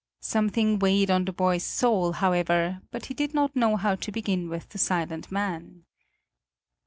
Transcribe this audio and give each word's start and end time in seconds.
Something 0.23 0.79
weighed 0.79 1.11
on 1.11 1.25
the 1.25 1.31
boy's 1.31 1.61
soul, 1.63 2.13
however, 2.13 2.81
but 2.89 3.05
he 3.05 3.13
did 3.13 3.35
not 3.35 3.55
know 3.55 3.75
how 3.75 3.93
to 3.93 4.11
begin 4.11 4.49
with 4.49 4.69
the 4.69 4.79
silent 4.79 5.31
man. 5.31 5.85